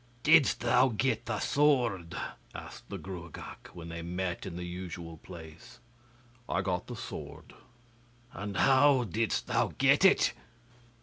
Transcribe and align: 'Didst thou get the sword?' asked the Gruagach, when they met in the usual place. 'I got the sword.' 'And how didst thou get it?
'Didst 0.23 0.61
thou 0.61 0.87
get 0.87 1.27
the 1.27 1.37
sword?' 1.39 2.15
asked 2.55 2.89
the 2.89 2.97
Gruagach, 2.97 3.67
when 3.75 3.89
they 3.89 4.01
met 4.01 4.47
in 4.47 4.55
the 4.55 4.63
usual 4.63 5.17
place. 5.17 5.79
'I 6.49 6.63
got 6.63 6.87
the 6.87 6.95
sword.' 6.95 7.53
'And 8.33 8.57
how 8.57 9.03
didst 9.03 9.45
thou 9.45 9.73
get 9.77 10.03
it? 10.03 10.33